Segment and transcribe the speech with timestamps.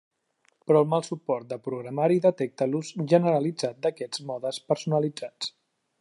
[0.69, 5.55] Però el mal suport de programari detecta l’ús generalitzat d’aquests modes personalitzats.